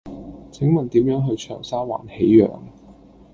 [0.51, 2.63] 請問點樣去長沙灣喜漾